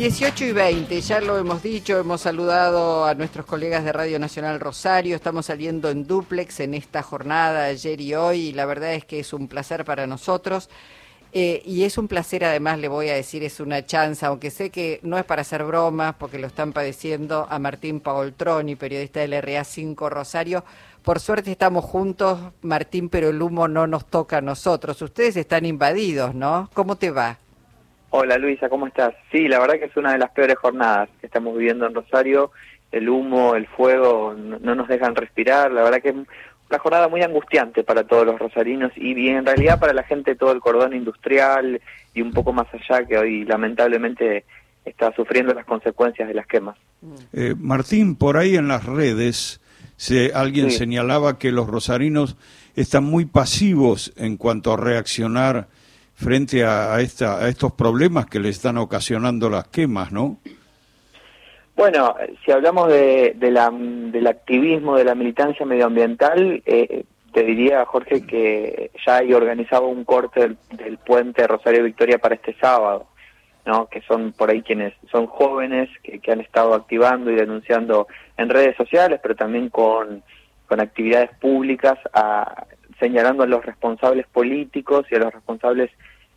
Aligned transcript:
18 0.00 0.46
y 0.46 0.52
20, 0.52 1.00
ya 1.02 1.20
lo 1.20 1.36
hemos 1.36 1.62
dicho, 1.62 1.98
hemos 1.98 2.22
saludado 2.22 3.04
a 3.04 3.14
nuestros 3.14 3.44
colegas 3.44 3.84
de 3.84 3.92
Radio 3.92 4.18
Nacional 4.18 4.58
Rosario, 4.58 5.14
estamos 5.14 5.44
saliendo 5.44 5.90
en 5.90 6.06
duplex 6.06 6.60
en 6.60 6.72
esta 6.72 7.02
jornada 7.02 7.64
ayer 7.64 8.00
y 8.00 8.14
hoy, 8.14 8.38
y 8.48 8.52
la 8.54 8.64
verdad 8.64 8.94
es 8.94 9.04
que 9.04 9.20
es 9.20 9.34
un 9.34 9.46
placer 9.46 9.84
para 9.84 10.06
nosotros. 10.06 10.70
Eh, 11.34 11.60
y 11.66 11.84
es 11.84 11.98
un 11.98 12.08
placer, 12.08 12.46
además, 12.46 12.78
le 12.78 12.88
voy 12.88 13.10
a 13.10 13.14
decir, 13.14 13.44
es 13.44 13.60
una 13.60 13.84
chanza, 13.84 14.28
aunque 14.28 14.50
sé 14.50 14.70
que 14.70 15.00
no 15.02 15.18
es 15.18 15.24
para 15.26 15.42
hacer 15.42 15.64
bromas, 15.64 16.14
porque 16.14 16.38
lo 16.38 16.46
están 16.46 16.72
padeciendo 16.72 17.46
a 17.50 17.58
Martín 17.58 18.00
Paoltroni, 18.00 18.76
periodista 18.76 19.20
del 19.20 19.34
RA5 19.34 20.08
Rosario. 20.08 20.64
Por 21.02 21.20
suerte 21.20 21.50
estamos 21.50 21.84
juntos, 21.84 22.40
Martín, 22.62 23.10
pero 23.10 23.28
el 23.28 23.42
humo 23.42 23.68
no 23.68 23.86
nos 23.86 24.06
toca 24.06 24.38
a 24.38 24.40
nosotros. 24.40 25.02
Ustedes 25.02 25.36
están 25.36 25.66
invadidos, 25.66 26.34
¿no? 26.34 26.70
¿Cómo 26.72 26.96
te 26.96 27.10
va? 27.10 27.36
Hola 28.12 28.38
Luisa, 28.38 28.68
¿cómo 28.68 28.88
estás? 28.88 29.14
Sí, 29.30 29.46
la 29.46 29.60
verdad 29.60 29.78
que 29.78 29.84
es 29.84 29.96
una 29.96 30.12
de 30.12 30.18
las 30.18 30.30
peores 30.30 30.56
jornadas 30.56 31.08
que 31.20 31.26
estamos 31.26 31.56
viviendo 31.56 31.86
en 31.86 31.94
Rosario. 31.94 32.50
El 32.90 33.08
humo, 33.08 33.54
el 33.54 33.68
fuego 33.68 34.34
no, 34.34 34.74
nos 34.74 34.88
dejan 34.88 35.14
respirar. 35.14 35.70
La 35.70 35.84
verdad 35.84 36.02
que 36.02 36.08
es 36.08 36.14
una 36.16 36.78
jornada 36.80 37.06
muy 37.06 37.22
angustiante 37.22 37.84
para 37.84 38.02
todos 38.04 38.26
los 38.26 38.36
rosarinos 38.36 38.90
y, 38.96 39.28
en 39.28 39.46
realidad 39.46 39.78
para 39.78 39.92
la 39.92 40.02
gente 40.02 40.34
todo 40.34 40.50
el 40.50 40.58
cordón 40.58 40.92
industrial 40.92 41.80
y 42.12 42.20
un 42.20 42.32
poco 42.32 42.52
más 42.52 42.66
allá 42.74 43.06
que 43.06 43.16
hoy 43.16 43.44
lamentablemente 43.44 44.44
está 44.84 45.14
sufriendo 45.14 45.54
las 45.54 45.64
consecuencias 45.64 46.26
de 46.26 46.34
las 46.34 46.48
quemas. 46.48 46.76
Eh, 47.32 47.54
Martín, 47.56 48.16
por 48.16 48.36
ahí 48.36 48.56
en 48.56 48.66
las 48.66 48.86
redes 48.86 49.60
se, 49.96 50.32
alguien 50.34 50.72
señalaba 50.72 51.38
que 51.38 51.52
los 51.52 51.68
rosarinos 51.68 52.36
están 52.74 53.04
muy 53.04 53.24
pasivos 53.24 54.12
en 54.16 54.36
cuanto 54.36 54.72
a 54.72 54.76
reaccionar 54.76 55.68
frente 56.20 56.64
a, 56.64 57.00
esta, 57.00 57.38
a 57.38 57.48
estos 57.48 57.72
problemas 57.72 58.26
que 58.26 58.40
le 58.40 58.50
están 58.50 58.76
ocasionando 58.76 59.48
las 59.48 59.68
quemas, 59.68 60.12
¿no? 60.12 60.38
Bueno, 61.74 62.14
si 62.44 62.52
hablamos 62.52 62.88
de, 62.88 63.34
la, 63.40 63.70
del 63.72 64.26
activismo, 64.26 64.98
de 64.98 65.04
la 65.04 65.14
militancia 65.14 65.64
medioambiental, 65.64 66.62
eh, 66.66 67.04
te 67.32 67.42
diría, 67.42 67.86
Jorge, 67.86 68.26
que 68.26 68.90
ya 69.06 69.16
hay 69.16 69.32
organizado 69.32 69.86
un 69.86 70.04
corte 70.04 70.56
del, 70.72 70.98
puente 70.98 71.46
Rosario 71.46 71.84
Victoria 71.84 72.18
para 72.18 72.34
este 72.34 72.54
sábado, 72.60 73.06
¿no? 73.64 73.86
que 73.86 74.02
son 74.02 74.32
por 74.32 74.50
ahí 74.50 74.60
quienes 74.60 74.92
son 75.10 75.26
jóvenes 75.26 75.88
que, 76.02 76.18
que 76.18 76.32
han 76.32 76.40
estado 76.40 76.74
activando 76.74 77.30
y 77.30 77.36
denunciando 77.36 78.08
en 78.36 78.50
redes 78.50 78.76
sociales, 78.76 79.18
pero 79.22 79.34
también 79.34 79.70
con, 79.70 80.22
actividades 80.68 81.30
públicas, 81.40 81.98
señalando 83.00 83.42
a 83.42 83.46
los 83.46 83.64
responsables 83.64 84.26
políticos 84.28 85.04
y 85.10 85.16
a 85.16 85.18
los 85.18 85.32
responsables 85.34 85.90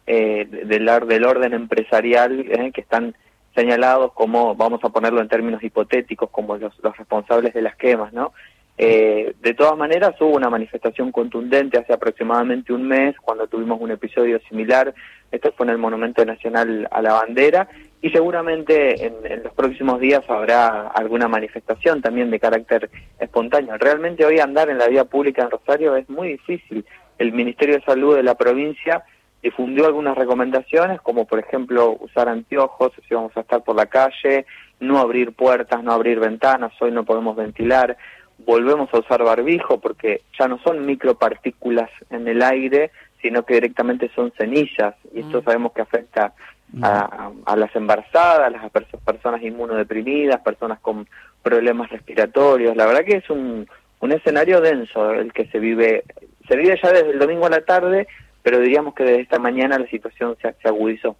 eh, 0.05 0.45
del, 0.65 0.85
del 1.07 1.25
orden 1.25 1.53
empresarial 1.53 2.45
eh, 2.49 2.71
que 2.73 2.81
están 2.81 3.15
señalados 3.55 4.13
como, 4.13 4.55
vamos 4.55 4.83
a 4.83 4.89
ponerlo 4.89 5.21
en 5.21 5.27
términos 5.27 5.63
hipotéticos, 5.63 6.29
como 6.29 6.57
los, 6.57 6.73
responsables 6.81 7.53
de 7.53 7.61
las 7.61 7.75
quemas, 7.75 8.11
¿no? 8.13 8.33
Eh, 8.75 9.35
de 9.39 9.53
todas 9.53 9.77
maneras, 9.77 10.15
hubo 10.19 10.35
una 10.35 10.49
manifestación 10.49 11.11
contundente 11.11 11.77
hace 11.77 11.93
aproximadamente 11.93 12.73
un 12.73 12.87
mes, 12.87 13.15
cuando 13.19 13.47
tuvimos 13.47 13.79
un 13.79 13.91
episodio 13.91 14.39
similar, 14.49 14.93
esto 15.31 15.53
fue 15.55 15.67
en 15.67 15.71
el 15.71 15.77
Monumento 15.77 16.25
Nacional 16.25 16.87
a 16.91 17.01
la 17.01 17.13
Bandera, 17.13 17.69
y 18.01 18.09
seguramente 18.09 19.05
en, 19.05 19.13
en, 19.23 19.43
los 19.43 19.53
próximos 19.53 19.99
días 19.99 20.27
habrá 20.27 20.87
alguna 20.87 21.27
manifestación 21.27 22.01
también 22.01 22.31
de 22.31 22.39
carácter 22.39 22.89
espontáneo. 23.19 23.77
Realmente 23.77 24.25
hoy 24.25 24.39
andar 24.39 24.69
en 24.69 24.79
la 24.79 24.87
vía 24.87 25.05
pública 25.05 25.43
en 25.43 25.51
Rosario 25.51 25.95
es 25.95 26.09
muy 26.09 26.29
difícil. 26.29 26.83
El 27.19 27.31
Ministerio 27.31 27.75
de 27.75 27.85
Salud 27.85 28.15
de 28.15 28.23
la 28.23 28.35
provincia 28.35 29.03
difundió 29.43 29.85
algunas 29.85 30.17
recomendaciones, 30.17 31.01
como 31.01 31.25
por 31.25 31.37
ejemplo 31.37 31.97
usar 31.99 32.29
anteojos 32.29 32.93
si 33.07 33.13
vamos 33.13 33.35
a 33.35 33.41
estar 33.41 33.61
por 33.61 33.75
la 33.75 33.87
calle, 33.87 34.45
no 34.79 34.99
abrir 34.99 35.33
puertas, 35.33 35.83
no 35.83 35.91
abrir 35.91 36.19
ventanas, 36.19 36.71
hoy 36.81 36.91
no 36.91 37.03
podemos 37.03 37.35
ventilar, 37.35 37.97
volvemos 38.39 38.91
a 38.93 38.99
usar 38.99 39.21
barbijo 39.23 39.79
porque 39.79 40.21
ya 40.39 40.47
no 40.47 40.59
son 40.59 40.85
micropartículas 40.85 41.89
en 42.09 42.27
el 42.27 42.41
aire, 42.41 42.91
sino 43.21 43.43
que 43.43 43.55
directamente 43.55 44.09
son 44.15 44.31
cenillas, 44.37 44.95
y 45.13 45.19
esto 45.19 45.41
mm. 45.41 45.43
sabemos 45.43 45.73
que 45.73 45.81
afecta 45.81 46.33
a, 46.81 47.31
a, 47.45 47.55
las 47.55 47.75
embarazadas, 47.75 48.47
a 48.47 48.49
las 48.49 48.71
personas 49.05 49.41
inmunodeprimidas, 49.43 50.41
personas 50.41 50.79
con 50.79 51.07
problemas 51.41 51.89
respiratorios. 51.89 52.75
La 52.75 52.85
verdad 52.85 53.05
que 53.05 53.17
es 53.17 53.29
un, 53.29 53.67
un 53.99 54.11
escenario 54.11 54.59
denso 54.59 55.11
el 55.11 55.31
que 55.31 55.45
se 55.47 55.59
vive, 55.59 56.03
se 56.47 56.57
vive 56.57 56.79
ya 56.81 56.91
desde 56.91 57.11
el 57.11 57.19
domingo 57.19 57.45
a 57.45 57.49
la 57.49 57.61
tarde 57.61 58.07
pero 58.43 58.59
diríamos 58.59 58.93
que 58.93 59.03
desde 59.03 59.21
esta 59.21 59.39
mañana 59.39 59.79
la 59.79 59.87
situación 59.87 60.35
se, 60.41 60.67
agudizó. 60.67 61.15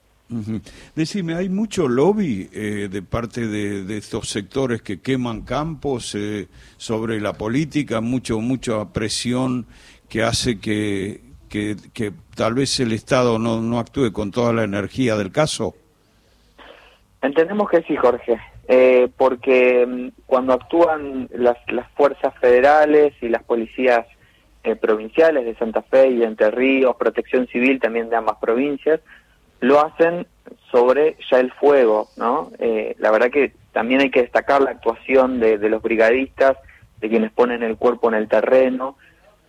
Decime, 0.95 1.35
¿hay 1.35 1.49
mucho 1.49 1.87
lobby 1.87 2.49
eh, 2.53 2.89
de 2.91 3.01
parte 3.01 3.47
de, 3.47 3.97
estos 3.97 4.29
sectores 4.29 4.81
que 4.81 4.99
queman 4.99 5.41
campos 5.41 6.15
eh, 6.15 6.47
sobre 6.77 7.19
la 7.21 7.33
política, 7.33 8.01
mucho 8.01 8.39
mucha 8.39 8.91
presión 8.91 9.65
que 10.09 10.23
hace 10.23 10.59
que, 10.59 11.21
que, 11.49 12.11
tal 12.35 12.55
vez 12.55 12.79
el 12.79 12.91
Estado 12.93 13.39
no, 13.39 13.61
no 13.61 13.79
actúe 13.79 14.11
con 14.11 14.31
toda 14.31 14.53
la 14.53 14.63
energía 14.63 15.15
del 15.15 15.31
caso? 15.31 15.75
Entendemos 17.21 17.69
que 17.69 17.81
sí, 17.83 17.95
Jorge, 17.95 18.37
eh, 18.67 19.07
porque 19.17 19.85
mm, 19.85 20.21
cuando 20.25 20.53
actúan 20.53 21.29
las, 21.33 21.57
las 21.67 21.89
fuerzas 21.91 22.33
federales 22.39 23.13
y 23.21 23.29
las 23.29 23.43
policías 23.43 24.05
eh, 24.63 24.75
provinciales 24.75 25.45
de 25.45 25.55
Santa 25.55 25.81
Fe 25.81 26.07
y 26.07 26.17
de 26.17 26.25
Entre 26.25 26.49
Ríos, 26.49 26.95
protección 26.95 27.47
civil 27.47 27.79
también 27.79 28.09
de 28.09 28.15
ambas 28.15 28.37
provincias, 28.37 29.01
lo 29.59 29.79
hacen 29.79 30.25
sobre 30.71 31.17
ya 31.29 31.39
el 31.39 31.51
fuego, 31.51 32.07
¿no? 32.17 32.51
Eh, 32.59 32.95
la 32.99 33.11
verdad 33.11 33.29
que 33.29 33.53
también 33.71 34.01
hay 34.01 34.09
que 34.09 34.21
destacar 34.21 34.61
la 34.61 34.71
actuación 34.71 35.39
de, 35.39 35.57
los 35.69 35.81
brigadistas, 35.81 36.57
de 36.99 37.09
quienes 37.09 37.31
ponen 37.31 37.63
el 37.63 37.77
cuerpo 37.77 38.09
en 38.09 38.15
el 38.15 38.27
terreno, 38.27 38.97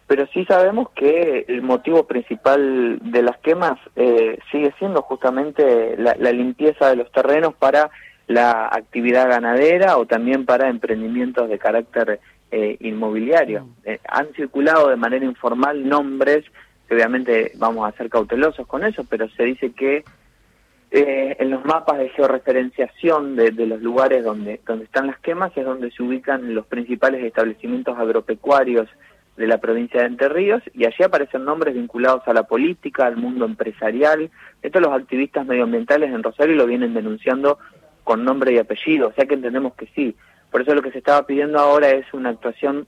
pero 0.07 0.27
sí 0.35 0.45
sabemos 0.45 0.91
que 0.91 1.45
el 1.49 1.63
motivo 1.63 2.07
principal 2.07 2.99
de 3.03 3.23
las 3.23 3.39
quemas 3.39 3.79
eh, 3.97 4.39
sigue 4.51 4.73
siendo 4.79 5.03
justamente 5.03 5.97
la, 5.97 6.15
la, 6.19 6.33
limpieza 6.33 6.91
de 6.91 6.97
los 6.97 7.11
terrenos 7.11 7.55
para 7.55 7.91
la 8.27 8.67
actividad 8.67 9.29
ganadera 9.29 9.97
o 9.97 10.07
también 10.07 10.45
para 10.45 10.69
emprendimientos 10.69 11.49
de 11.49 11.59
carácter 11.59 12.21
eh, 12.56 12.76
inmobiliario. 12.81 13.65
Mm. 13.65 13.72
Eh, 13.84 13.98
han 14.06 14.32
circulado 14.34 14.88
de 14.88 14.94
manera 14.94 15.25
informal 15.25 15.88
nombres, 15.88 16.44
que 16.87 16.94
obviamente 16.94 17.50
vamos 17.56 17.88
a 17.88 17.97
ser 17.97 18.09
cautelosos 18.09 18.65
con 18.69 18.84
eso, 18.84 19.04
pero 19.10 19.28
se 19.31 19.42
dice 19.42 19.72
que 19.72 20.04
eh, 20.92 21.37
en 21.41 21.50
los 21.50 21.65
mapas 21.65 21.98
de 21.98 22.10
georreferenciación 22.10 23.34
de, 23.34 23.50
de, 23.50 23.66
los 23.66 23.82
lugares 23.82 24.22
donde, 24.22 24.60
donde 24.65 24.84
están 24.84 25.09
las 25.09 25.19
quemas 25.19 25.50
es 25.56 25.65
donde 25.65 25.91
se 25.91 26.04
ubican 26.04 26.54
los 26.54 26.65
principales 26.66 27.25
establecimientos 27.25 27.98
agropecuarios 27.98 28.88
de 29.36 29.48
la 29.48 29.59
provincia 29.59 30.03
de 30.03 30.06
Entre 30.06 30.28
Ríos 30.28 30.62
y 30.75 30.84
allí 30.84 31.03
aparecen 31.03 31.44
nombres 31.44 31.75
vinculados 31.75 32.22
a 32.26 32.32
la 32.32 32.44
política, 32.44 33.06
al 33.06 33.16
mundo 33.16 33.47
empresarial. 33.47 34.31
Esto 34.62 34.78
los 34.78 34.92
activistas 34.92 35.44
medioambientales 35.44 36.12
en 36.12 36.22
Rosario 36.22 36.54
lo 36.54 36.66
vienen 36.66 36.94
denunciando 36.94 37.59
con 38.04 38.25
nombre 38.25 38.53
y 38.53 38.59
apellido, 38.59 39.09
o 39.09 39.12
sea 39.12 39.26
que 39.26 39.34
entendemos 39.34 39.75
que 39.75 39.88
sí, 39.97 40.15
por 40.54 40.62
eso 40.62 40.72
lo 40.72 40.82
que 40.82 40.92
se 40.92 40.98
estaba 40.98 41.26
pidiendo 41.26 41.59
ahora 41.59 41.91
es 41.91 42.06
una 42.15 42.28
actuación 42.28 42.87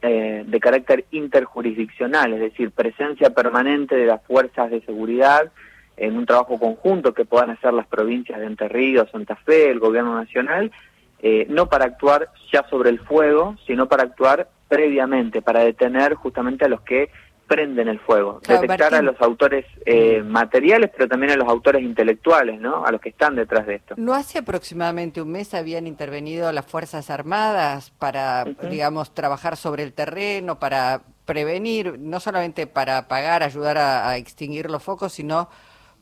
eh, 0.00 0.42
de 0.46 0.58
carácter 0.58 1.04
interjurisdiccional, 1.10 2.32
es 2.32 2.40
decir, 2.40 2.70
presencia 2.70 3.28
permanente 3.28 3.94
de 3.94 4.06
las 4.06 4.24
fuerzas 4.24 4.70
de 4.70 4.80
seguridad 4.80 5.52
en 5.98 6.16
un 6.16 6.24
trabajo 6.24 6.58
conjunto 6.58 7.12
que 7.12 7.26
puedan 7.26 7.50
hacer 7.50 7.74
las 7.74 7.86
provincias 7.88 8.40
de 8.40 8.46
Entre 8.46 8.68
Ríos, 8.68 9.10
Santa 9.10 9.36
Fe, 9.36 9.70
el 9.70 9.80
gobierno 9.80 10.14
nacional, 10.14 10.72
eh, 11.20 11.44
no 11.50 11.68
para 11.68 11.84
actuar 11.84 12.30
ya 12.50 12.66
sobre 12.70 12.88
el 12.88 13.00
fuego, 13.00 13.54
sino 13.66 13.86
para 13.86 14.04
actuar 14.04 14.48
previamente, 14.66 15.42
para 15.42 15.60
detener 15.60 16.14
justamente 16.14 16.64
a 16.64 16.68
los 16.68 16.80
que 16.80 17.10
prenden 17.52 17.86
el 17.86 18.00
fuego, 18.00 18.40
detectar 18.48 18.94
a 18.94 19.02
los 19.02 19.20
autores 19.20 19.66
eh, 19.84 20.22
materiales, 20.22 20.90
pero 20.90 21.06
también 21.06 21.32
a 21.32 21.36
los 21.36 21.46
autores 21.46 21.82
intelectuales, 21.82 22.58
¿no? 22.58 22.86
A 22.86 22.90
los 22.90 22.98
que 22.98 23.10
están 23.10 23.36
detrás 23.36 23.66
de 23.66 23.74
esto. 23.74 23.94
¿No 23.98 24.14
hace 24.14 24.38
aproximadamente 24.38 25.20
un 25.20 25.32
mes 25.32 25.52
habían 25.52 25.86
intervenido 25.86 26.50
las 26.50 26.64
Fuerzas 26.64 27.10
Armadas 27.10 27.90
para, 27.98 28.44
digamos, 28.70 29.12
trabajar 29.12 29.58
sobre 29.58 29.82
el 29.82 29.92
terreno, 29.92 30.58
para 30.58 31.02
prevenir, 31.26 31.98
no 31.98 32.20
solamente 32.20 32.66
para 32.66 32.96
apagar, 32.96 33.42
ayudar 33.42 33.76
a, 33.76 34.16
extinguir 34.16 34.70
los 34.70 34.82
focos, 34.82 35.12
sino 35.12 35.50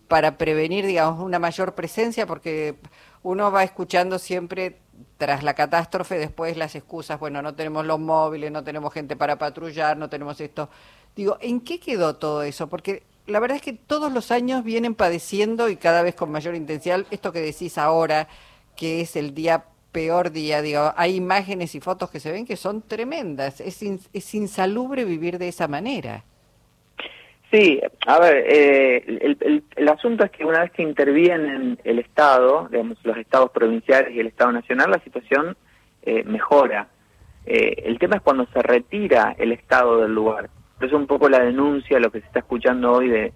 para 0.06 0.38
prevenir, 0.38 0.86
digamos, 0.86 1.18
una 1.18 1.40
mayor 1.40 1.74
presencia, 1.74 2.28
porque 2.28 2.76
uno 3.24 3.50
va 3.50 3.64
escuchando 3.64 4.20
siempre 4.20 4.78
tras 5.16 5.42
la 5.42 5.54
catástrofe 5.54 6.16
después 6.16 6.56
las 6.56 6.76
excusas, 6.76 7.18
bueno, 7.18 7.42
no 7.42 7.54
tenemos 7.56 7.84
los 7.84 7.98
móviles, 7.98 8.52
no 8.52 8.62
tenemos 8.62 8.92
gente 8.92 9.16
para 9.16 9.36
patrullar, 9.36 9.96
no 9.96 10.08
tenemos 10.08 10.40
esto. 10.40 10.68
Digo, 11.16 11.38
¿en 11.40 11.60
qué 11.60 11.80
quedó 11.80 12.16
todo 12.16 12.42
eso? 12.42 12.68
Porque 12.68 13.02
la 13.26 13.40
verdad 13.40 13.56
es 13.56 13.62
que 13.62 13.72
todos 13.72 14.12
los 14.12 14.30
años 14.30 14.64
vienen 14.64 14.94
padeciendo 14.94 15.68
y 15.68 15.76
cada 15.76 16.02
vez 16.02 16.14
con 16.14 16.30
mayor 16.30 16.54
intensidad 16.54 17.04
esto 17.10 17.32
que 17.32 17.40
decís 17.40 17.78
ahora, 17.78 18.28
que 18.76 19.00
es 19.00 19.16
el 19.16 19.34
día 19.34 19.64
peor 19.92 20.30
día, 20.30 20.62
digo, 20.62 20.92
hay 20.96 21.16
imágenes 21.16 21.74
y 21.74 21.80
fotos 21.80 22.10
que 22.10 22.20
se 22.20 22.30
ven 22.30 22.46
que 22.46 22.56
son 22.56 22.82
tremendas, 22.82 23.60
es, 23.60 23.82
es 23.82 24.34
insalubre 24.34 25.04
vivir 25.04 25.38
de 25.38 25.48
esa 25.48 25.66
manera. 25.66 26.24
Sí, 27.50 27.80
a 28.06 28.20
ver, 28.20 28.44
eh, 28.46 29.62
el, 29.74 29.88
asunto 29.88 30.24
es 30.24 30.30
que 30.30 30.44
una 30.44 30.60
vez 30.60 30.70
que 30.70 30.82
intervienen 30.82 31.80
el 31.82 31.98
Estado, 31.98 32.68
digamos, 32.70 32.96
los 33.02 33.16
estados 33.16 33.50
provinciales 33.50 34.14
y 34.14 34.20
el 34.20 34.28
Estado 34.28 34.52
nacional, 34.52 34.92
la 34.92 35.02
situación 35.02 35.56
eh, 36.02 36.22
mejora. 36.22 36.86
Eh, 37.46 37.82
el 37.86 37.98
tema 37.98 38.16
es 38.16 38.22
cuando 38.22 38.46
se 38.52 38.62
retira 38.62 39.34
el 39.36 39.50
Estado 39.50 40.00
del 40.00 40.14
lugar. 40.14 40.48
Es 40.80 40.92
un 40.92 41.06
poco 41.06 41.28
la 41.28 41.40
denuncia, 41.40 42.00
lo 42.00 42.10
que 42.10 42.20
se 42.20 42.26
está 42.26 42.40
escuchando 42.40 42.92
hoy 42.92 43.08
de, 43.08 43.32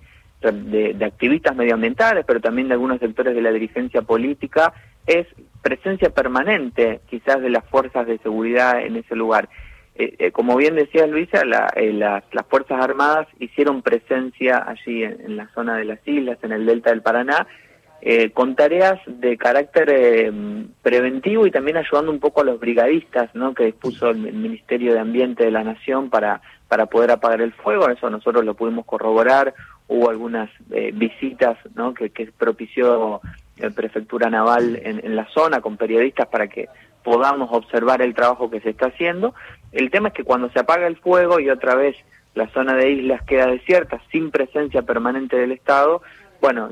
de, 0.52 1.04
activistas 1.04 1.56
medioambientales, 1.56 2.24
pero 2.26 2.40
también 2.40 2.68
de 2.68 2.74
algunos 2.74 3.00
sectores 3.00 3.34
de 3.34 3.42
la 3.42 3.52
dirigencia 3.52 4.02
política, 4.02 4.72
es 5.06 5.26
presencia 5.62 6.10
permanente 6.10 7.00
quizás 7.08 7.40
de 7.40 7.50
las 7.50 7.64
fuerzas 7.66 8.06
de 8.06 8.18
seguridad 8.18 8.80
en 8.80 8.96
ese 8.96 9.14
lugar. 9.14 9.48
Eh, 9.96 10.16
eh, 10.18 10.32
como 10.32 10.56
bien 10.56 10.74
decía 10.74 11.06
Luisa, 11.06 11.42
eh, 11.76 11.92
las, 11.92 12.24
Fuerzas 12.48 12.82
Armadas 12.82 13.28
hicieron 13.38 13.80
presencia 13.80 14.64
allí 14.66 15.04
en, 15.04 15.36
la 15.36 15.48
zona 15.54 15.76
de 15.76 15.84
las 15.84 16.00
islas, 16.06 16.38
en 16.42 16.52
el 16.52 16.66
delta 16.66 16.90
del 16.90 17.02
Paraná, 17.02 17.46
con 18.34 18.54
tareas 18.54 19.00
de 19.06 19.38
carácter 19.38 20.30
preventivo 20.82 21.46
y 21.46 21.50
también 21.50 21.78
ayudando 21.78 22.12
un 22.12 22.20
poco 22.20 22.42
a 22.42 22.44
los 22.44 22.60
brigadistas 22.60 23.34
¿no? 23.34 23.54
que 23.54 23.64
dispuso 23.64 24.10
el, 24.10 24.18
Ministerio 24.18 24.92
de 24.92 25.00
Ambiente 25.00 25.44
de 25.44 25.50
la 25.50 25.64
Nación 25.64 26.10
para, 26.10 26.42
para 26.68 26.84
poder 26.84 27.12
apagar 27.12 27.40
el 27.40 27.54
fuego. 27.54 27.88
Eso 27.88 28.10
nosotros 28.10 28.44
lo 28.44 28.54
pudimos 28.54 28.84
corroborar. 28.84 29.54
Hubo 29.88 30.10
algunas 30.10 30.50
visitas 30.92 31.56
¿no? 31.74 31.94
que, 31.94 32.10
propició 32.36 33.22
la 33.56 33.70
Prefectura 33.70 34.28
Naval 34.28 34.78
en, 34.82 35.00
en 35.02 35.16
la 35.16 35.26
zona 35.28 35.62
con 35.62 35.78
periodistas 35.78 36.26
para 36.26 36.48
que 36.48 36.68
podamos 37.04 37.50
observar 37.52 38.02
el 38.02 38.14
trabajo 38.14 38.50
que 38.50 38.60
se 38.60 38.70
está 38.70 38.86
haciendo. 38.86 39.34
El 39.70 39.90
tema 39.90 40.08
es 40.08 40.14
que 40.14 40.24
cuando 40.24 40.50
se 40.50 40.58
apaga 40.58 40.86
el 40.86 40.96
fuego 40.96 41.38
y 41.38 41.50
otra 41.50 41.74
vez 41.76 41.96
la 42.34 42.48
zona 42.48 42.74
de 42.74 42.90
islas 42.90 43.22
queda 43.22 43.46
desierta, 43.46 44.00
sin 44.10 44.30
presencia 44.30 44.82
permanente 44.82 45.36
del 45.36 45.52
Estado, 45.52 46.02
bueno, 46.44 46.70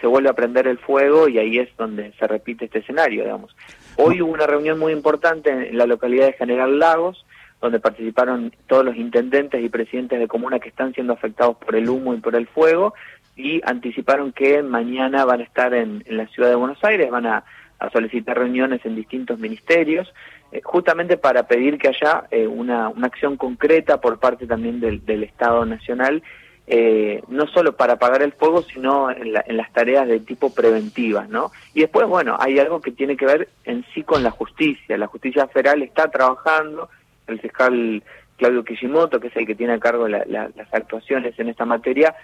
se 0.00 0.06
vuelve 0.06 0.30
a 0.30 0.32
prender 0.32 0.66
el 0.66 0.78
fuego 0.78 1.28
y 1.28 1.36
ahí 1.36 1.58
es 1.58 1.68
donde 1.76 2.10
se 2.18 2.26
repite 2.26 2.64
este 2.64 2.78
escenario, 2.78 3.22
digamos. 3.22 3.54
Hoy 3.96 4.22
hubo 4.22 4.32
una 4.32 4.46
reunión 4.46 4.78
muy 4.78 4.94
importante 4.94 5.50
en 5.50 5.76
la 5.76 5.84
localidad 5.84 6.24
de 6.24 6.32
General 6.32 6.78
Lagos, 6.78 7.26
donde 7.60 7.80
participaron 7.80 8.50
todos 8.66 8.82
los 8.82 8.96
intendentes 8.96 9.62
y 9.62 9.68
presidentes 9.68 10.18
de 10.18 10.26
comunas 10.26 10.62
que 10.62 10.70
están 10.70 10.94
siendo 10.94 11.12
afectados 11.12 11.58
por 11.58 11.76
el 11.76 11.90
humo 11.90 12.14
y 12.14 12.20
por 12.20 12.34
el 12.34 12.46
fuego, 12.46 12.94
y 13.36 13.60
anticiparon 13.66 14.32
que 14.32 14.62
mañana 14.62 15.26
van 15.26 15.40
a 15.40 15.44
estar 15.44 15.74
en 15.74 16.02
la 16.06 16.26
ciudad 16.28 16.48
de 16.48 16.54
Buenos 16.54 16.82
Aires, 16.82 17.10
van 17.10 17.26
a 17.26 17.44
solicitar 17.92 18.38
reuniones 18.38 18.80
en 18.86 18.96
distintos 18.96 19.38
ministerios, 19.38 20.10
eh, 20.50 20.62
justamente 20.64 21.18
para 21.18 21.42
pedir 21.42 21.76
que 21.76 21.88
haya 21.88 22.24
eh, 22.30 22.46
una, 22.46 22.88
una, 22.88 23.08
acción 23.08 23.36
concreta 23.36 24.00
por 24.00 24.18
parte 24.18 24.46
también 24.46 24.80
del 24.80 25.22
Estado 25.24 25.66
Nacional, 25.66 26.22
eh, 26.72 27.20
no 27.26 27.48
solo 27.48 27.76
para 27.76 27.94
apagar 27.94 28.22
el 28.22 28.32
fuego, 28.32 28.62
sino 28.62 29.10
en, 29.10 29.34
en, 29.44 29.56
las 29.56 29.72
tareas 29.72 30.06
de 30.06 30.20
tipo 30.20 30.54
preventivas, 30.54 31.28
¿no? 31.28 31.50
Y 31.74 31.80
después, 31.80 32.06
bueno, 32.06 32.36
hay 32.38 32.60
algo 32.60 32.80
que 32.80 32.92
tiene 32.92 33.16
que 33.16 33.26
ver 33.26 33.48
en 33.64 33.84
sí 33.92 34.04
con 34.04 34.22
la 34.22 34.30
justicia. 34.30 34.96
La 34.96 35.08
justicia 35.08 35.48
federal 35.48 35.82
está 35.82 36.08
trabajando, 36.08 36.88
el 37.26 37.40
fiscal 37.40 38.02
Claudio 38.36 38.64
Kishimoto, 38.64 39.18
que 39.18 39.26
es 39.26 39.36
el 39.36 39.46
que 39.46 39.56
tiene 39.56 39.72
a 39.72 39.80
cargo 39.80 40.06
las 40.06 40.52
actuaciones 40.72 41.36
en 41.40 41.48
esta 41.48 41.64
materia, 41.64 42.14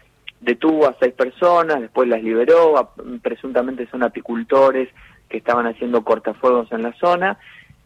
detuvo 0.40 0.87
a 0.87 0.96
seis 1.00 1.12
personas, 1.12 1.81
después 1.81 2.08
las 2.08 2.22
liberó, 2.22 2.92
presuntamente 3.22 3.88
son 3.88 4.04
apicultores 4.04 4.88
que 5.28 5.38
estaban 5.38 5.66
haciendo 5.66 6.04
cortafuegos 6.04 6.70
en 6.70 6.84
la 6.84 6.92
zona, 6.94 7.37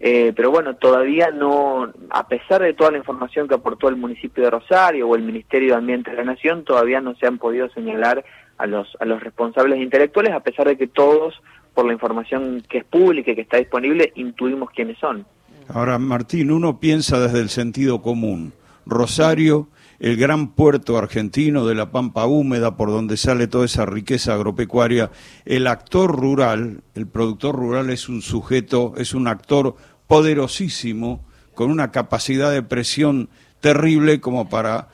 eh, 0.02 0.32
pero 0.35 0.50
bueno, 0.50 0.76
todavía 0.76 1.31
no, 1.31 1.93
a 2.08 2.26
pesar 2.26 2.62
de 2.62 2.73
toda 2.73 2.91
la 2.91 2.97
información 2.97 3.47
que 3.47 3.55
aportó 3.55 3.88
el 3.88 3.97
municipio 3.97 4.43
de 4.43 4.50
Rosario 4.50 5.06
o 5.06 5.14
el 5.14 5.23
Ministerio 5.23 5.75
de 5.75 5.79
Ambiente 5.79 6.11
de 6.11 6.17
la 6.17 6.25
Nación, 6.25 6.64
todavía 6.64 7.02
no 7.02 7.14
se 7.17 7.26
han 7.26 7.37
podido 7.37 7.69
señalar 7.70 8.25
a 8.56 8.67
los, 8.67 8.97
a 8.99 9.05
los 9.05 9.23
responsables 9.23 9.79
intelectuales, 9.79 10.32
a 10.32 10.41
pesar 10.41 10.69
de 10.69 10.79
que 10.79 10.87
todos, 10.87 11.35
por 11.75 11.85
la 11.85 11.93
información 11.93 12.62
que 12.67 12.79
es 12.79 12.85
pública 12.85 13.32
y 13.32 13.35
que 13.35 13.43
está 13.43 13.58
disponible, 13.58 14.11
intuimos 14.14 14.70
quiénes 14.70 14.97
son. 14.99 15.26
Ahora, 15.69 15.99
Martín, 15.99 16.50
uno 16.50 16.81
piensa 16.81 17.20
desde 17.20 17.41
el 17.41 17.50
sentido 17.50 18.00
común. 18.00 18.55
Rosario 18.87 19.69
el 20.00 20.17
gran 20.17 20.49
puerto 20.55 20.96
argentino 20.96 21.67
de 21.67 21.75
la 21.75 21.93
Pampa 21.93 22.25
Húmeda, 22.25 22.76
por 22.76 22.88
donde 22.88 23.19
sale 23.19 23.46
toda 23.46 23.67
esa 23.67 23.85
riqueza 23.85 24.32
agropecuaria, 24.32 25.11
el 25.44 25.67
actor 25.67 26.19
rural, 26.19 26.82
el 26.94 27.06
productor 27.06 27.55
rural 27.55 27.91
es 27.91 28.08
un 28.08 28.23
sujeto, 28.23 28.94
es 28.96 29.12
un 29.12 29.29
actor 29.29 29.76
poderosísimo, 30.11 31.25
con 31.55 31.71
una 31.71 31.93
capacidad 31.93 32.51
de 32.51 32.65
presión 32.65 33.29
terrible 33.61 34.21
como 34.21 34.49
para 34.49 34.89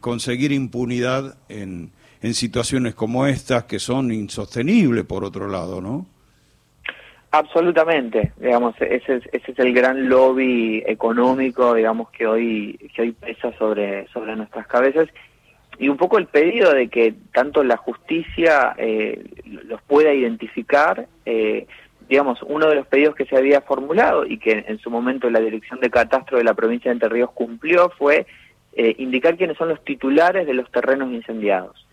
conseguir 0.00 0.52
impunidad 0.52 1.36
en, 1.50 1.90
en 2.22 2.32
situaciones 2.32 2.94
como 2.94 3.26
estas, 3.26 3.64
que 3.64 3.78
son 3.78 4.10
insostenibles, 4.10 5.04
por 5.04 5.22
otro 5.22 5.48
lado, 5.48 5.82
¿no? 5.82 6.06
Absolutamente, 7.30 8.32
digamos, 8.38 8.74
ese 8.80 9.16
es, 9.16 9.22
ese 9.32 9.52
es 9.52 9.58
el 9.58 9.74
gran 9.74 10.08
lobby 10.08 10.82
económico, 10.86 11.74
digamos, 11.74 12.08
que 12.08 12.26
hoy, 12.26 12.90
que 12.96 13.02
hoy 13.02 13.12
pesa 13.12 13.52
sobre, 13.58 14.08
sobre 14.08 14.34
nuestras 14.34 14.66
cabezas 14.66 15.08
y 15.78 15.90
un 15.90 15.98
poco 15.98 16.16
el 16.16 16.26
pedido 16.26 16.72
de 16.72 16.88
que 16.88 17.12
tanto 17.34 17.62
la 17.62 17.76
justicia 17.76 18.74
eh, 18.78 19.26
los 19.44 19.82
pueda 19.82 20.14
identificar, 20.14 21.06
eh, 21.26 21.66
digamos, 22.08 22.38
uno 22.42 22.68
de 22.68 22.76
los 22.76 22.86
pedidos 22.86 23.14
que 23.14 23.26
se 23.26 23.36
había 23.36 23.60
formulado 23.60 24.24
y 24.24 24.38
que 24.38 24.64
en 24.66 24.78
su 24.78 24.90
momento 24.90 25.28
la 25.28 25.40
Dirección 25.40 25.80
de 25.80 25.90
Catastro 25.90 26.38
de 26.38 26.44
la 26.44 26.54
provincia 26.54 26.90
de 26.90 26.94
Entre 26.94 27.08
Ríos 27.08 27.30
cumplió 27.32 27.90
fue 27.90 28.26
eh, 28.72 28.94
indicar 28.98 29.36
quiénes 29.36 29.58
son 29.58 29.68
los 29.68 29.84
titulares 29.84 30.46
de 30.46 30.54
los 30.54 30.70
terrenos 30.70 31.12
incendiados. 31.12 31.86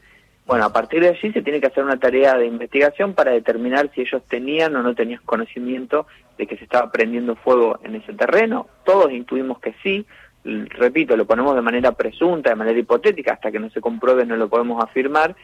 Bueno, 0.46 0.66
a 0.66 0.72
partir 0.72 1.02
de 1.02 1.10
allí 1.10 1.32
se 1.32 1.42
tiene 1.42 1.60
que 1.60 1.68
hacer 1.68 1.84
una 1.84 1.98
tarea 1.98 2.38
de 2.38 2.46
investigación 2.46 3.14
para 3.14 3.32
determinar 3.32 3.90
si 3.94 4.02
ellos 4.02 4.22
tenían 4.30 4.76
o 4.76 4.84
no 4.84 4.94
tenían 4.94 5.22
conocimiento 5.26 6.06
de 6.38 6.46
que 6.46 6.56
se 6.58 6.66
estaba 6.66 6.92
prendiendo 6.92 7.36
fuego 7.36 7.80
en 7.84 7.96
ese 7.96 8.14
terreno. 8.14 8.68
Todos 8.86 9.12
intuimos 9.12 9.60
que 9.60 9.74
sí. 9.82 10.06
Repito, 10.44 11.18
lo 11.18 11.26
ponemos 11.26 11.56
de 11.56 11.64
manera 11.64 11.94
presunta, 11.94 12.52
de 12.52 12.56
manera 12.56 12.78
hipotética, 12.78 13.34
hasta 13.34 13.52
que 13.52 13.60
no 13.60 13.72
se 13.72 13.82
compruebe 13.82 14.26
no 14.26 14.36
lo 14.36 14.48
podemos 14.48 14.84
afirmar 14.84 15.36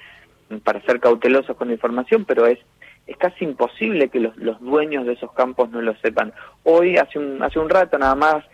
para 0.64 0.82
ser 0.82 1.00
cautelosos 1.00 1.58
con 1.58 1.70
la 1.70 1.74
información, 1.74 2.26
pero 2.26 2.46
es 2.46 2.60
es 3.08 3.18
casi 3.18 3.46
imposible 3.46 4.10
que 4.10 4.20
los, 4.20 4.36
los 4.38 4.60
dueños 4.60 5.06
de 5.06 5.14
esos 5.14 5.32
campos 5.34 5.70
no 5.70 5.82
lo 5.82 5.96
sepan. 5.98 6.34
Hoy, 6.64 6.98
hace 6.98 7.20
un, 7.20 7.42
hace 7.44 7.60
un 7.60 7.70
rato 7.70 7.98
nada 7.98 8.16
más, 8.16 8.46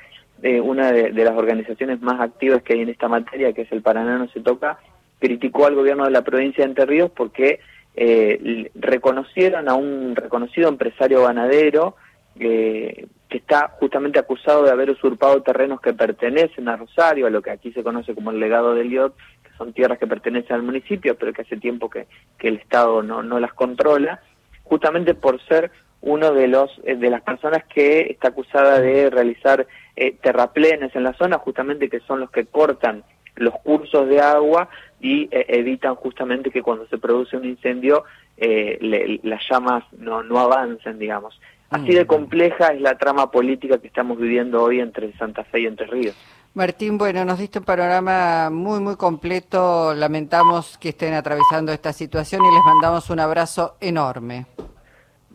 eh, 0.42 0.62
una 0.62 0.92
de, 0.92 1.12
de, 1.12 1.24
las 1.24 1.36
organizaciones 1.36 2.02
más 2.02 2.20
activas 2.20 2.62
que 2.64 2.74
hay 2.74 2.82
en 2.82 2.90
esta 2.90 3.08
materia, 3.08 3.54
que 3.54 3.64
es 3.64 3.72
el 3.72 3.82
Paraná 3.82 4.18
No 4.18 4.28
Se 4.30 4.40
Toca, 4.40 4.80
criticó 5.20 5.66
al 5.66 5.76
gobierno 5.76 6.06
de 6.06 6.12
la 6.12 6.22
provincia 6.22 6.64
de 6.64 6.70
Entre 6.70 6.86
Ríos 6.86 7.12
porque 7.16 7.60
eh, 7.96 8.70
reconocieron 8.76 9.68
a 9.68 9.74
un 9.74 10.16
reconocido 10.16 10.70
empresario 10.70 11.24
ganadero 11.24 11.96
eh, 12.40 13.08
que 13.28 13.38
está 13.38 13.70
justamente 13.80 14.20
acusado 14.20 14.64
de 14.64 14.72
haber 14.72 14.92
usurpado 14.92 15.42
terrenos 15.42 15.82
que 15.82 15.94
pertenecen 15.94 16.70
a 16.70 16.78
Rosario, 16.78 17.26
a 17.26 17.32
lo 17.32 17.42
que 17.42 17.50
aquí 17.50 17.72
se 17.72 17.84
conoce 17.84 18.14
como 18.14 18.30
el 18.30 18.40
legado 18.40 18.76
del 18.76 18.94
IOT, 18.94 19.16
que 19.44 19.58
son 19.58 19.74
tierras 19.74 19.98
que 19.98 20.06
pertenecen 20.06 20.56
al 20.56 20.62
municipio, 20.62 21.16
pero 21.18 21.34
que 21.34 21.42
hace 21.42 21.58
tiempo 21.58 21.90
que, 21.90 22.06
que 22.38 22.50
el 22.50 22.58
Estado 22.58 23.02
no, 23.02 23.24
no 23.24 23.40
las 23.40 23.54
controla, 23.54 24.22
justamente 24.70 25.14
por 25.14 25.42
ser 25.48 25.72
uno 26.02 26.32
de 26.32 26.48
los 26.48 26.70
eh, 26.84 26.96
de 26.96 27.10
las 27.10 27.22
personas 27.22 27.64
que 27.66 28.02
está 28.12 28.30
acusada 28.30 28.80
de 28.80 29.10
realizar 29.10 29.66
eh, 29.96 30.16
terraplenes 30.22 30.96
en 30.96 31.04
la 31.04 31.14
zona, 31.14 31.38
justamente 31.40 31.90
que 31.90 32.00
son 32.02 32.20
los 32.20 32.32
que 32.32 32.46
cortan 32.46 33.04
los 33.38 33.54
cursos 33.64 34.08
de 34.08 34.20
agua 34.20 34.70
y 35.00 35.24
eh, 35.32 35.46
evitan 35.50 35.96
justamente 35.96 36.52
que 36.52 36.62
cuando 36.62 36.88
se 36.88 36.98
produce 36.98 37.38
un 37.38 37.46
incendio 37.46 38.04
eh, 38.38 39.20
las 39.24 39.42
llamas 39.50 39.84
no, 39.98 40.24
no 40.24 40.40
avancen, 40.40 41.00
digamos. 41.00 41.40
Así 41.70 41.94
de 41.94 42.06
mm. 42.06 42.08
compleja 42.08 42.68
es 42.68 42.82
la 42.82 42.98
trama 42.98 43.30
política 43.32 43.78
que 43.80 43.88
estamos 43.88 44.18
viviendo 44.18 44.64
hoy 44.64 44.80
entre 44.80 45.12
Santa 45.14 45.44
Fe 45.44 45.62
y 45.62 45.66
Entre 45.66 45.88
Ríos. 45.88 46.16
Martín, 46.58 46.98
bueno, 46.98 47.24
nos 47.24 47.38
diste 47.38 47.60
un 47.60 47.66
panorama 47.66 48.50
muy, 48.50 48.80
muy 48.80 48.96
completo. 48.96 49.94
Lamentamos 49.94 50.80
que 50.80 50.90
estén 50.90 51.14
atravesando 51.14 51.72
esta 51.72 51.94
situación 51.94 52.42
y 52.44 52.52
les 52.52 52.64
mandamos 52.66 53.12
un 53.12 53.20
abrazo 53.20 53.76
enorme. 53.80 54.48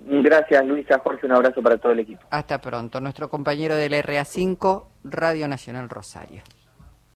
Gracias, 0.05 0.67
Luisa, 0.67 0.99
Jorge, 0.99 1.27
un 1.27 1.33
abrazo 1.33 1.63
para 1.63 1.79
todo 1.79 1.93
el 1.93 2.01
equipo. 2.01 2.23
Hasta 2.29 2.61
pronto. 2.61 3.01
Nuestro 3.01 3.31
compañero 3.31 3.77
del 3.77 3.93
RA5, 3.93 4.85
Radio 5.05 5.47
Nacional 5.47 5.89
Rosario. 5.89 6.43